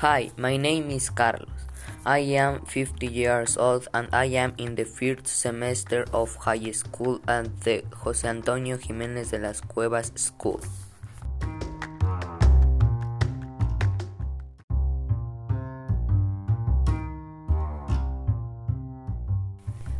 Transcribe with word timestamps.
Hi, 0.00 0.30
my 0.38 0.56
name 0.56 0.88
is 0.88 1.10
Carlos. 1.10 1.68
I 2.06 2.20
am 2.32 2.64
50 2.64 3.06
years 3.06 3.58
old 3.58 3.86
and 3.92 4.08
I 4.14 4.32
am 4.32 4.54
in 4.56 4.74
the 4.74 4.86
first 4.86 5.26
semester 5.26 6.06
of 6.14 6.36
high 6.36 6.70
school 6.70 7.20
at 7.28 7.60
the 7.60 7.84
Jose 8.00 8.26
Antonio 8.26 8.78
Jimenez 8.78 9.32
de 9.32 9.38
las 9.38 9.60
Cuevas 9.60 10.10
School. 10.16 10.64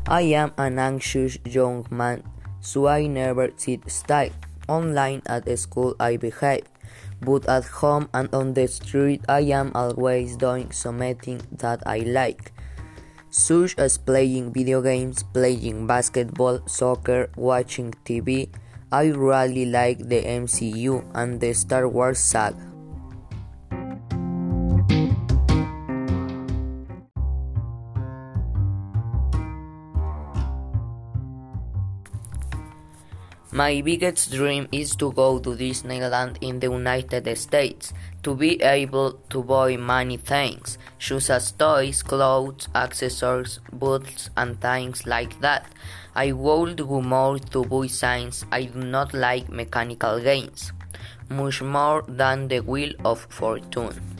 I 0.09 0.33
am 0.33 0.55
an 0.57 0.79
anxious 0.79 1.37
young 1.45 1.85
man, 1.91 2.25
so 2.61 2.89
I 2.89 3.07
never 3.07 3.53
sit 3.59 3.85
still. 3.91 4.33
Online 4.67 5.21
at 5.27 5.45
school 5.59 5.95
I 6.01 6.17
behave, 6.17 6.65
but 7.23 7.49
at 7.49 7.65
home 7.65 8.09
and 8.15 8.29
on 8.35 8.55
the 8.55 8.67
street 8.67 9.25
I 9.29 9.41
am 9.53 9.73
always 9.75 10.37
doing 10.37 10.73
something 10.73 11.41
that 11.59 11.83
I 11.87 11.99
like, 12.01 12.53
such 13.31 13.77
as 13.79 13.99
playing 13.99 14.53
video 14.53 14.83
games, 14.83 15.23
playing 15.23 15.87
basketball, 15.87 16.67
soccer, 16.67 17.31
watching 17.37 17.95
TV. 18.05 18.49
I 18.93 19.15
really 19.15 19.67
like 19.67 20.09
the 20.09 20.23
MCU 20.23 21.05
and 21.15 21.41
the 21.41 21.53
Star 21.53 21.87
Wars 21.87 22.19
saga. 22.19 22.70
My 33.53 33.81
biggest 33.81 34.31
dream 34.31 34.69
is 34.71 34.95
to 34.97 35.11
go 35.11 35.41
to 35.41 35.57
Disneyland 35.57 36.37
in 36.41 36.61
the 36.61 36.71
United 36.71 37.37
States, 37.37 37.93
to 38.23 38.37
be 38.37 38.63
able 38.63 39.15
to 39.29 39.43
buy 39.43 39.77
many 39.77 40.19
things, 40.19 40.79
such 41.01 41.31
as 41.31 41.51
toys, 41.51 42.05
clothes, 42.05 42.69
accessories, 42.77 43.59
boots, 43.73 44.31
and 44.37 44.61
things 44.61 45.05
like 45.05 45.41
that. 45.41 45.67
I 46.15 46.31
would 46.31 46.77
go 46.77 47.03
more 47.03 47.41
to 47.41 47.65
buy 47.65 47.89
signs. 47.89 48.45
I 48.53 48.65
do 48.67 48.85
not 48.85 49.15
like 49.15 49.49
mechanical 49.49 50.21
games, 50.21 50.71
much 51.29 51.61
more 51.61 52.05
than 52.07 52.47
the 52.47 52.61
Wheel 52.61 52.95
of 53.05 53.27
Fortune. 53.31 54.20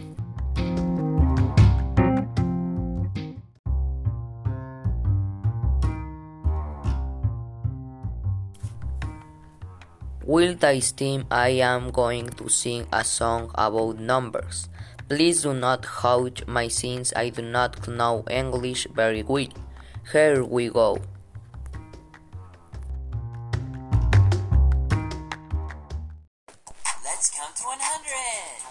With 10.31 10.61
this 10.61 10.93
team, 10.93 11.27
I 11.29 11.59
am 11.59 11.91
going 11.91 12.29
to 12.39 12.49
sing 12.49 12.87
a 12.93 13.03
song 13.03 13.51
about 13.57 13.99
numbers. 13.99 14.69
Please 15.09 15.43
do 15.43 15.53
not 15.53 15.83
judge 15.83 16.47
my 16.47 16.69
sins, 16.69 17.13
I 17.17 17.31
do 17.31 17.43
not 17.43 17.89
know 17.89 18.23
English 18.31 18.87
very 18.95 19.25
well. 19.25 19.49
Here 20.13 20.45
we 20.45 20.69
go. 20.69 21.03
Let's 27.03 27.35
count 27.35 27.57
to 27.57 27.65
100. 27.65 28.71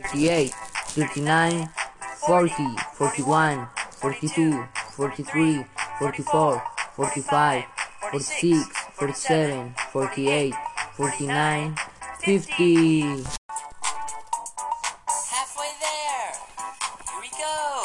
38, 0.00 0.52
39, 0.94 1.68
40, 2.26 2.76
41, 2.94 3.68
42, 4.00 4.64
43, 4.96 5.64
44, 5.98 6.62
45, 6.96 7.64
46, 8.10 8.66
47, 8.94 9.74
48, 9.92 10.54
49, 10.96 11.76
50. 12.20 13.00
Halfway 15.28 15.72
there. 15.80 16.32
Here 17.10 17.20
we 17.20 17.28
go. 17.30 17.82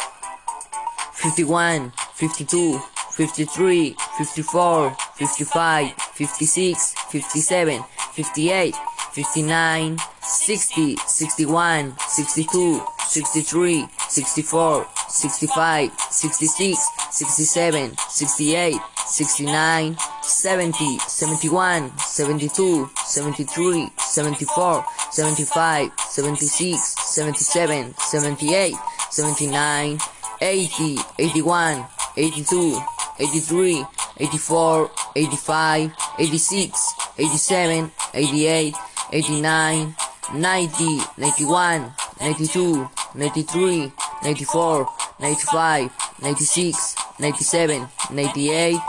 51, 1.14 1.92
52, 2.16 2.80
53, 3.12 3.96
54, 4.18 4.96
55, 5.16 5.92
56, 6.14 6.94
57, 7.12 7.84
58, 8.14 8.76
59, 9.12 9.98
60, 10.28 10.98
61, 11.08 11.96
62, 12.10 12.82
63, 13.10 13.88
64, 14.10 14.86
65, 15.10 15.92
66, 16.12 16.78
67, 17.12 17.96
68, 18.10 18.82
69, 19.08 19.96
70, 20.22 21.00
71, 21.08 21.92
72, 22.06 22.90
73, 23.06 23.90
74, 23.98 24.86
75, 25.12 25.92
76, 26.10 26.96
77, 27.14 27.94
78, 27.98 28.76
79, 29.10 29.98
80, 30.42 31.00
81, 31.18 31.88
82, 32.18 32.84
83, 33.20 33.86
84, 34.20 34.90
85, 35.16 35.92
86, 36.20 36.96
87, 37.18 37.92
88, 38.14 38.76
89, 39.12 39.96
90, 40.34 41.00
91, 41.18 41.94
92, 42.20 42.90
93, 43.16 43.92
94, 44.24 44.88
95, 45.20 45.92
96, 46.22 46.96
97, 47.20 47.88
98, 48.12 48.80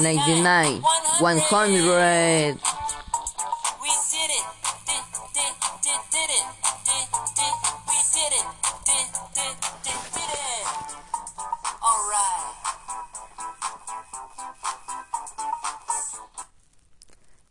99, 0.00 0.82
100. 1.20 2.58
We 3.80 3.88
did 4.10 4.30
it. 4.30 4.46
Did, 4.86 5.04
did, 5.32 5.54
did, 5.82 6.00
did 6.12 6.30
it. 6.30 6.46
Did, 6.84 7.08
did, 7.36 7.54
we 7.88 7.98
did 8.12 8.32
it. 8.36 8.46
Did, 8.84 9.08
did, 9.32 9.54
did, 9.84 10.00
did 10.12 10.32
it. 10.32 10.66
All 11.82 12.02
right. 12.10 12.52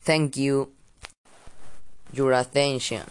Thank 0.01 0.37
you. 0.37 0.71
Your 2.13 2.33
attention. 2.33 3.03